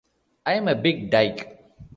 I'm 0.47 0.67
a 0.67 0.73
big 0.73 1.11
dyke. 1.11 1.59